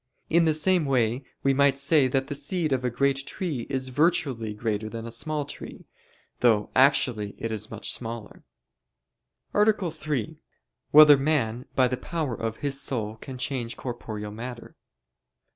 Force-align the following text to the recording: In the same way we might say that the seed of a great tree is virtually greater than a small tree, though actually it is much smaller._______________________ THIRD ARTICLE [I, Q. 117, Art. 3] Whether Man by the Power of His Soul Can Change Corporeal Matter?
In 0.31 0.45
the 0.45 0.53
same 0.55 0.85
way 0.85 1.23
we 1.43 1.53
might 1.53 1.77
say 1.77 2.07
that 2.07 2.25
the 2.25 2.33
seed 2.33 2.71
of 2.73 2.83
a 2.83 2.89
great 2.89 3.17
tree 3.27 3.67
is 3.69 3.89
virtually 3.89 4.51
greater 4.51 4.89
than 4.89 5.05
a 5.05 5.11
small 5.11 5.45
tree, 5.45 5.85
though 6.39 6.71
actually 6.75 7.35
it 7.39 7.51
is 7.51 7.69
much 7.69 7.91
smaller._______________________ 7.91 8.37
THIRD 9.53 9.59
ARTICLE 9.59 9.87
[I, 9.87 9.91
Q. 9.91 9.99
117, 10.09 10.17
Art. 10.25 10.37
3] 10.89 10.89
Whether 10.89 11.23
Man 11.23 11.65
by 11.75 11.87
the 11.87 11.97
Power 12.01 12.33
of 12.33 12.57
His 12.65 12.81
Soul 12.81 13.17
Can 13.17 13.37
Change 13.37 13.77
Corporeal 13.77 14.31
Matter? 14.31 14.75